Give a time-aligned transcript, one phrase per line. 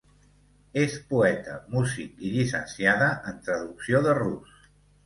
[0.83, 4.63] És poeta, músic i llicenciada en traducció de rus.